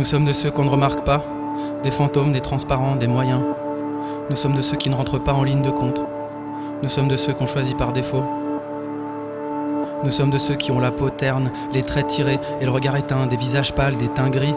Nous 0.00 0.06
sommes 0.06 0.24
de 0.24 0.32
ceux 0.32 0.50
qu'on 0.50 0.64
ne 0.64 0.70
remarque 0.70 1.04
pas, 1.04 1.22
des 1.82 1.90
fantômes, 1.90 2.32
des 2.32 2.40
transparents, 2.40 2.96
des 2.96 3.06
moyens. 3.06 3.42
Nous 4.30 4.34
sommes 4.34 4.54
de 4.54 4.62
ceux 4.62 4.78
qui 4.78 4.88
ne 4.88 4.94
rentrent 4.94 5.18
pas 5.18 5.34
en 5.34 5.42
ligne 5.42 5.60
de 5.60 5.68
compte. 5.68 6.00
Nous 6.82 6.88
sommes 6.88 7.06
de 7.06 7.16
ceux 7.16 7.34
qu'on 7.34 7.44
choisit 7.44 7.76
par 7.76 7.92
défaut. 7.92 8.24
Nous 10.02 10.10
sommes 10.10 10.30
de 10.30 10.38
ceux 10.38 10.54
qui 10.54 10.72
ont 10.72 10.80
la 10.80 10.90
peau 10.90 11.10
terne, 11.10 11.52
les 11.74 11.82
traits 11.82 12.06
tirés 12.06 12.38
et 12.62 12.64
le 12.64 12.70
regard 12.70 12.96
éteint, 12.96 13.26
des 13.26 13.36
visages 13.36 13.74
pâles, 13.74 13.98
des 13.98 14.08
teints 14.08 14.30
gris. 14.30 14.54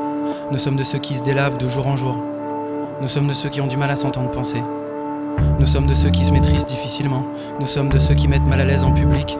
Nous 0.50 0.58
sommes 0.58 0.78
de 0.78 0.84
ceux 0.84 1.00
qui 1.00 1.18
se 1.18 1.24
délavent 1.24 1.58
de 1.58 1.68
jour 1.68 1.88
en 1.88 1.98
jour. 1.98 2.16
Nous 3.02 3.10
sommes 3.10 3.28
de 3.28 3.34
ceux 3.34 3.50
qui 3.50 3.60
ont 3.60 3.68
du 3.68 3.76
mal 3.76 3.92
à 3.92 3.98
s'entendre 3.98 4.32
penser. 4.32 4.64
Nous 5.60 5.66
sommes 5.66 5.88
de 5.88 5.94
ceux 5.94 6.10
qui 6.10 6.24
se 6.24 6.32
maîtrisent 6.32 6.66
difficilement. 6.66 7.26
Nous 7.60 7.68
sommes 7.68 7.90
de 7.90 8.00
ceux 8.00 8.16
qui 8.16 8.30
mettent 8.30 8.48
mal 8.48 8.62
à 8.62 8.66
l'aise 8.66 8.86
en 8.86 8.94
public. 8.94 9.38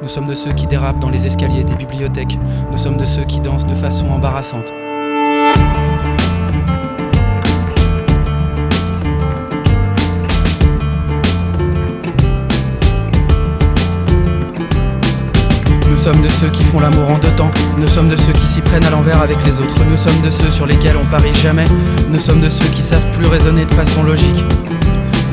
Nous 0.00 0.08
sommes 0.08 0.28
de 0.28 0.34
ceux 0.36 0.52
qui 0.52 0.68
dérapent 0.68 1.00
dans 1.00 1.10
les 1.10 1.26
escaliers 1.26 1.64
des 1.64 1.74
bibliothèques. 1.74 2.38
Nous 2.70 2.78
sommes 2.78 2.98
de 2.98 3.04
ceux 3.04 3.24
qui 3.24 3.40
dansent 3.40 3.66
de 3.66 3.74
façon 3.74 4.06
embarrassante. 4.10 4.72
Sommes 16.00 16.22
de 16.22 16.30
ceux 16.30 16.48
qui 16.48 16.64
font 16.64 16.80
l'amour 16.80 17.10
en 17.10 17.18
deux 17.18 17.28
temps. 17.36 17.50
Nous 17.76 17.86
sommes 17.86 18.08
de 18.08 18.16
ceux 18.16 18.32
qui 18.32 18.46
s'y 18.46 18.62
prennent 18.62 18.86
à 18.86 18.90
l'envers 18.90 19.20
avec 19.20 19.36
les 19.44 19.60
autres. 19.60 19.84
Nous 19.84 19.98
sommes 19.98 20.18
de 20.22 20.30
ceux 20.30 20.50
sur 20.50 20.64
lesquels 20.64 20.96
on 20.96 21.04
parie 21.04 21.34
jamais. 21.34 21.66
Nous 22.08 22.18
sommes 22.18 22.40
de 22.40 22.48
ceux 22.48 22.64
qui 22.68 22.82
savent 22.82 23.06
plus 23.10 23.26
raisonner 23.26 23.66
de 23.66 23.70
façon 23.70 24.02
logique. 24.02 24.42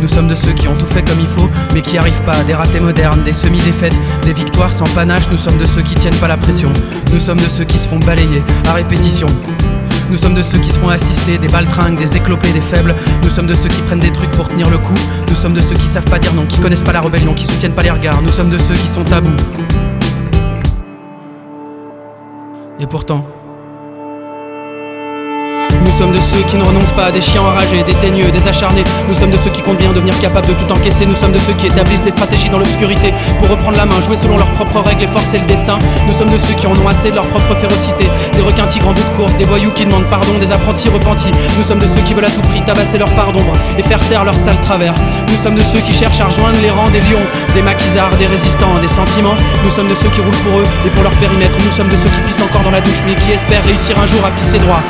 Nous 0.01 0.09
sommes 0.09 0.27
de 0.27 0.35
ceux 0.35 0.51
qui 0.51 0.67
ont 0.67 0.73
tout 0.73 0.85
fait 0.85 1.07
comme 1.07 1.21
il 1.21 1.27
faut, 1.27 1.49
mais 1.73 1.81
qui 1.81 1.97
arrivent 1.97 2.21
pas 2.23 2.35
à 2.35 2.43
des 2.43 2.53
ratés 2.53 2.81
modernes, 2.81 3.23
des 3.23 3.31
semi-défaites, 3.31 3.97
des 4.23 4.33
victoires 4.33 4.73
sans 4.73 4.87
panache. 4.89 5.29
Nous 5.31 5.37
sommes 5.37 5.57
de 5.57 5.65
ceux 5.65 5.81
qui 5.81 5.95
tiennent 5.95 6.17
pas 6.17 6.27
la 6.27 6.35
pression. 6.35 6.73
Nous 7.13 7.21
sommes 7.21 7.39
de 7.39 7.47
ceux 7.47 7.63
qui 7.63 7.79
se 7.79 7.87
font 7.87 7.99
balayer 7.99 8.43
à 8.67 8.73
répétition. 8.73 9.27
Nous 10.09 10.17
sommes 10.17 10.35
de 10.35 10.43
ceux 10.43 10.57
qui 10.57 10.73
se 10.73 10.79
font 10.79 10.89
assister, 10.89 11.37
des 11.37 11.47
baltringues, 11.47 11.97
des 11.97 12.17
éclopés, 12.17 12.51
des 12.51 12.59
faibles. 12.59 12.93
Nous 13.23 13.29
sommes 13.29 13.47
de 13.47 13.55
ceux 13.55 13.69
qui 13.69 13.81
prennent 13.83 13.99
des 13.99 14.11
trucs 14.11 14.31
pour 14.31 14.49
tenir 14.49 14.69
le 14.69 14.79
coup. 14.79 14.99
Nous 15.29 15.35
sommes 15.35 15.53
de 15.53 15.61
ceux 15.61 15.75
qui 15.75 15.87
savent 15.87 16.09
pas 16.09 16.19
dire 16.19 16.33
non, 16.33 16.45
qui 16.45 16.59
connaissent 16.59 16.81
pas 16.81 16.93
la 16.93 17.01
rébellion, 17.01 17.33
qui 17.33 17.45
soutiennent 17.45 17.73
pas 17.73 17.83
les 17.83 17.91
regards. 17.91 18.21
Nous 18.21 18.31
sommes 18.31 18.49
de 18.49 18.57
ceux 18.57 18.75
qui 18.75 18.89
sont 18.89 19.05
tabous. 19.05 19.31
Et 22.79 22.85
pourtant, 22.85 23.25
sommes 25.97 26.11
de 26.11 26.19
ceux 26.19 26.43
qui 26.43 26.57
ne 26.57 26.63
renoncent 26.63 26.93
pas, 26.93 27.11
des 27.11 27.21
chiens 27.21 27.41
enragés, 27.41 27.81
des 27.81 27.95
teigneux, 27.95 28.29
des 28.29 28.47
acharnés. 28.47 28.83
Nous 29.09 29.15
sommes 29.15 29.31
de 29.31 29.37
ceux 29.37 29.49
qui 29.49 29.63
comptent 29.63 29.79
bien 29.79 29.91
devenir 29.91 30.17
capables 30.19 30.45
de 30.45 30.53
tout 30.53 30.71
encaisser. 30.71 31.07
Nous 31.07 31.15
sommes 31.15 31.31
de 31.31 31.39
ceux 31.39 31.53
qui 31.53 31.65
établissent 31.65 32.03
des 32.03 32.11
stratégies 32.11 32.49
dans 32.49 32.59
l'obscurité 32.59 33.13
pour 33.39 33.49
reprendre 33.49 33.77
la 33.77 33.85
main, 33.87 33.99
jouer 34.01 34.15
selon 34.15 34.37
leurs 34.37 34.51
propres 34.51 34.81
règles 34.81 35.03
et 35.03 35.07
forcer 35.07 35.39
le 35.39 35.45
destin. 35.47 35.79
Nous 36.05 36.13
sommes 36.13 36.29
de 36.29 36.37
ceux 36.37 36.53
qui 36.53 36.67
en 36.67 36.75
ont 36.77 36.87
assez 36.87 37.09
de 37.09 37.15
leur 37.15 37.25
propre 37.25 37.55
férocité. 37.55 38.05
Des 38.33 38.41
requins 38.41 38.67
tigres 38.67 38.89
en 38.89 38.93
bout 38.93 39.03
de 39.03 39.17
course, 39.17 39.35
des 39.37 39.45
voyous 39.45 39.71
qui 39.71 39.85
demandent 39.85 40.05
pardon, 40.05 40.33
des 40.39 40.51
apprentis 40.51 40.89
repentis. 40.89 41.31
Nous 41.57 41.63
sommes 41.63 41.79
de 41.79 41.87
ceux 41.87 42.01
qui 42.01 42.13
veulent 42.13 42.25
à 42.25 42.31
tout 42.31 42.41
prix 42.41 42.61
tabasser 42.61 42.99
leur 42.99 43.09
part 43.15 43.31
d'ombre 43.33 43.53
et 43.79 43.81
faire 43.81 43.99
taire 44.07 44.23
leur 44.23 44.35
sale 44.35 44.61
travers. 44.61 44.93
Nous 45.31 45.37
sommes 45.37 45.55
de 45.55 45.63
ceux 45.63 45.79
qui 45.79 45.93
cherchent 45.93 46.21
à 46.21 46.25
rejoindre 46.25 46.59
les 46.61 46.69
rangs 46.69 46.91
des 46.91 47.01
lions, 47.01 47.25
des 47.55 47.63
maquisards, 47.63 48.15
des 48.19 48.27
résistants, 48.27 48.77
des 48.81 48.87
sentiments. 48.87 49.37
Nous 49.63 49.71
sommes 49.71 49.89
de 49.89 49.95
ceux 49.95 50.09
qui 50.09 50.21
roulent 50.21 50.43
pour 50.45 50.59
eux 50.59 50.67
et 50.85 50.89
pour 50.91 51.01
leur 51.01 51.13
périmètre. 51.13 51.57
Nous 51.65 51.71
sommes 51.71 51.89
de 51.89 51.97
ceux 51.97 52.09
qui 52.09 52.21
pissent 52.21 52.41
encore 52.41 52.61
dans 52.61 52.71
la 52.71 52.81
douche 52.81 53.01
mais 53.07 53.15
qui 53.15 53.31
espèrent 53.31 53.65
réussir 53.65 53.97
un 53.99 54.05
jour 54.05 54.23
à 54.23 54.29
pisser 54.29 54.59
droit. 54.59 54.83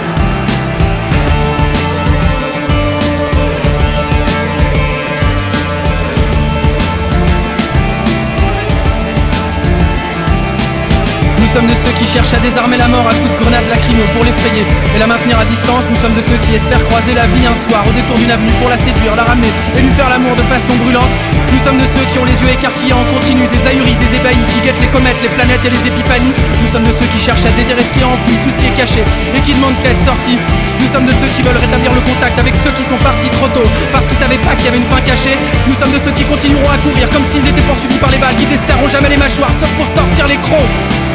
Sommes 11.57 11.73
de 11.73 11.81
ceux 11.81 11.93
qui 11.97 12.05
cherchent 12.05 12.37
à 12.37 12.39
désarmer 12.39 12.77
la 12.77 12.87
mort 12.87 13.07
à 13.09 13.13
coups 13.17 13.33
de 13.33 13.37
grenades 13.41 13.65
lacrymo 13.65 14.05
pour 14.13 14.21
l'effrayer 14.21 14.61
et 14.93 14.99
la 14.99 15.07
maintenir 15.07 15.39
à 15.41 15.45
distance. 15.45 15.89
Nous 15.89 15.97
sommes 15.97 16.13
de 16.13 16.21
ceux 16.21 16.37
qui 16.45 16.53
espèrent 16.53 16.85
croiser 16.85 17.17
la 17.17 17.25
vie 17.33 17.49
un 17.49 17.57
soir 17.65 17.81
au 17.81 17.93
détour 17.97 18.13
d'une 18.13 18.29
avenue 18.29 18.53
pour 18.61 18.69
la 18.69 18.77
séduire, 18.77 19.17
la 19.17 19.25
ramener 19.25 19.49
et 19.73 19.81
lui 19.81 19.89
faire 19.97 20.05
l'amour 20.05 20.37
de 20.37 20.45
façon 20.45 20.77
brûlante. 20.77 21.09
Nous 21.49 21.61
sommes 21.65 21.81
de 21.81 21.87
ceux 21.97 22.05
qui 22.13 22.21
ont 22.21 22.29
les 22.29 22.37
yeux 22.45 22.53
écarquillés 22.53 22.93
en 22.93 23.01
continu, 23.09 23.49
des 23.49 23.63
ahuris, 23.65 23.97
des 23.97 24.11
ébahis, 24.21 24.45
qui 24.53 24.61
guettent 24.61 24.81
les 24.85 24.93
comètes, 24.93 25.17
les 25.25 25.33
planètes 25.33 25.65
et 25.65 25.73
les 25.73 25.81
épiphanies. 25.81 26.29
Nous 26.61 26.69
sommes 26.69 26.85
de 26.85 26.93
ceux 26.93 27.09
qui 27.09 27.17
cherchent 27.17 27.49
à 27.49 27.53
déterrer 27.57 27.81
ce 27.81 27.89
qui 27.89 28.05
est 28.05 28.11
enfoui, 28.13 28.37
tout 28.45 28.53
ce 28.53 28.57
qui 28.61 28.69
est 28.69 28.77
caché 28.77 29.01
et 29.33 29.41
qui 29.41 29.57
demandent 29.57 29.79
qu'à 29.81 29.89
être 29.97 30.05
sorti. 30.05 30.37
Nous 30.77 30.89
sommes 30.93 31.09
de 31.09 31.15
ceux 31.17 31.31
qui 31.33 31.41
veulent 31.41 31.57
rétablir 31.57 31.89
le 31.89 32.05
contact 32.05 32.37
avec 32.37 32.53
ceux 32.61 32.73
qui 32.77 32.85
sont 32.85 33.01
partis 33.01 33.33
trop 33.33 33.49
tôt 33.49 33.65
parce 33.89 34.05
qu'ils 34.05 34.21
savaient 34.21 34.43
pas 34.45 34.53
qu'il 34.53 34.69
y 34.69 34.69
avait 34.69 34.83
une 34.83 34.91
fin 34.93 35.01
cachée. 35.01 35.33
Nous 35.65 35.73
sommes 35.73 35.95
de 35.95 36.01
ceux 36.05 36.13
qui 36.13 36.25
continueront 36.29 36.69
à 36.69 36.77
courir 36.85 37.09
comme 37.09 37.25
s'ils 37.33 37.49
étaient 37.49 37.65
poursuivis 37.65 37.97
par 37.97 38.13
les 38.13 38.21
balles, 38.21 38.37
qui 38.37 38.45
desserreront 38.45 38.93
jamais 38.93 39.09
les 39.09 39.17
mâchoires 39.17 39.57
sauf 39.57 39.73
pour 39.73 39.89
sortir 39.89 40.29
les 40.29 40.37
crocs. 40.37 41.06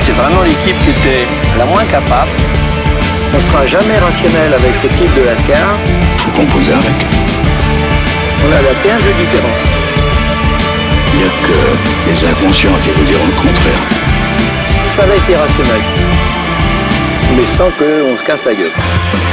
C'est 0.00 0.12
vraiment 0.12 0.42
l'équipe 0.42 0.78
qui 0.80 0.90
était 0.90 1.26
la 1.56 1.64
moins 1.64 1.84
capable. 1.86 2.30
On 3.34 3.40
sera 3.40 3.64
jamais 3.64 3.98
rationnel 3.98 4.52
avec 4.52 4.74
ce 4.74 4.86
type 4.88 5.14
de 5.14 5.22
lascar. 5.22 5.78
Faut 6.18 6.30
composer 6.30 6.72
avec. 6.72 7.06
On 8.46 8.52
a 8.52 8.58
adapté 8.58 8.90
un 8.90 8.98
jeu 8.98 9.12
différent. 9.18 9.56
Il 11.14 11.20
n'y 11.20 11.24
a 11.24 11.32
que 11.46 12.10
les 12.10 12.28
inconscients 12.28 12.78
qui 12.84 12.90
vous 12.90 13.04
diront 13.04 13.26
le 13.26 13.48
contraire. 13.48 13.82
Ça 14.94 15.06
va 15.06 15.14
être 15.14 15.28
irrationnel. 15.28 15.82
Mais 17.34 17.46
sans 17.56 17.70
qu'on 17.70 18.16
se 18.16 18.22
casse 18.22 18.44
la 18.44 18.54
gueule. 18.54 19.25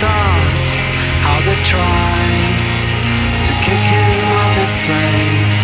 stars, 0.00 0.72
how 1.24 1.38
they 1.44 1.58
try 1.60 2.20
to 3.46 3.52
kick 3.66 3.82
him 3.92 4.08
off 4.40 4.54
his 4.62 4.74
place. 4.88 5.60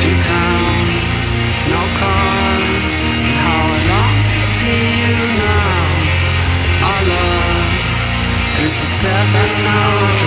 Two 0.00 0.16
towns, 0.32 1.14
no 1.70 1.82
car, 2.02 2.58
and 3.26 3.36
how 3.46 3.62
I 3.76 3.80
long 3.92 4.18
to 4.34 4.40
see 4.56 4.82
you 5.02 5.18
now. 5.46 5.86
Our 6.90 7.02
love 7.14 7.72
is 8.66 8.76
a 8.82 8.90
seven-hour 9.02 10.21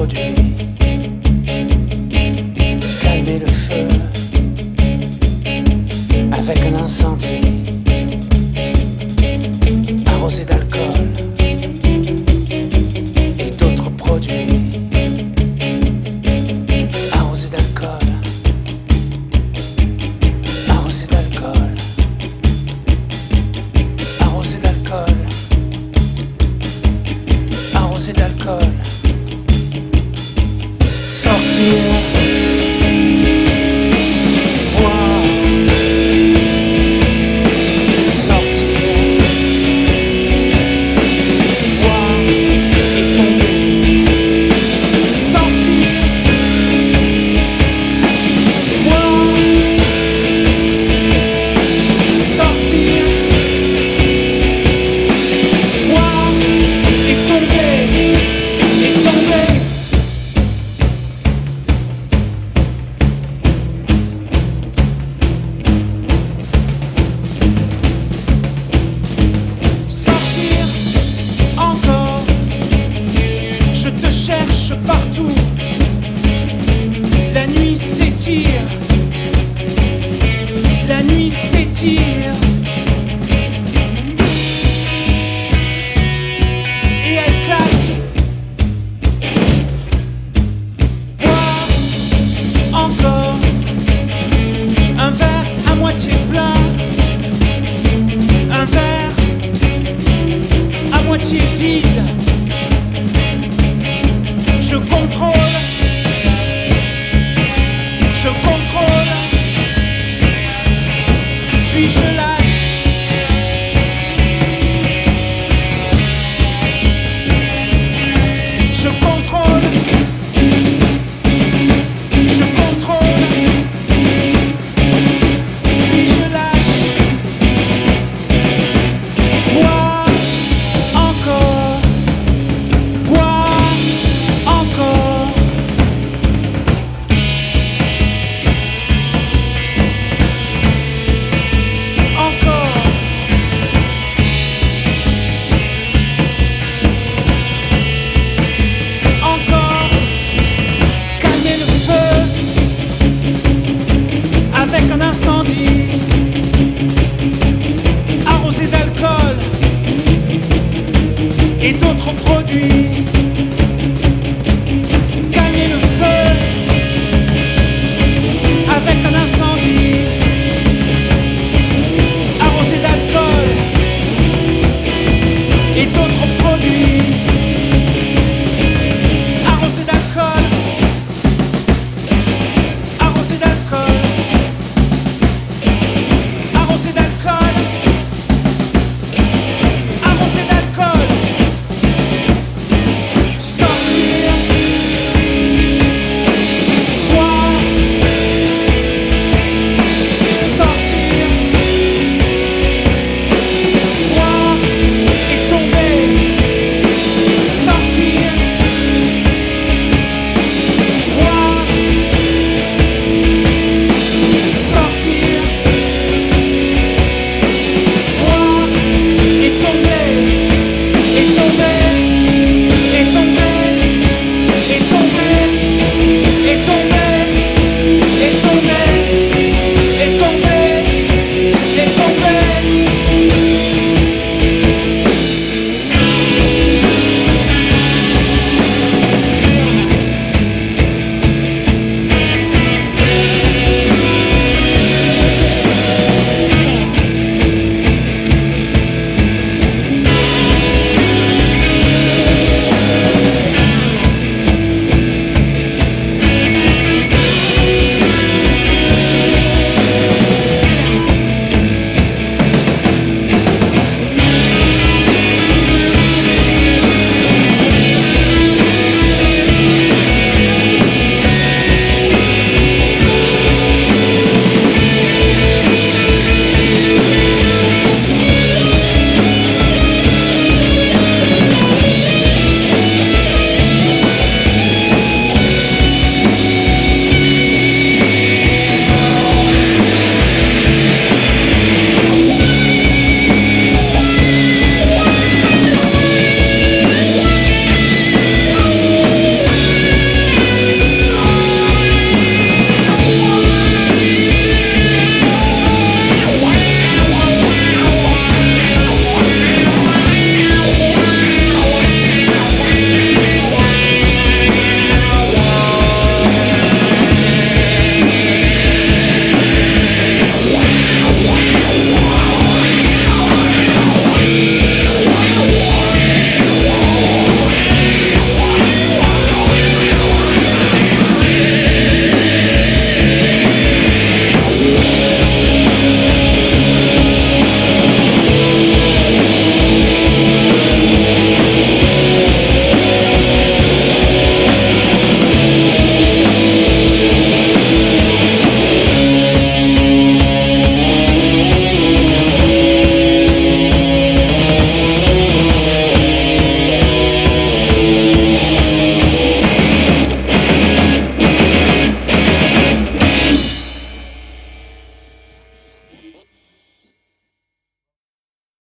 chodzi 0.00 0.39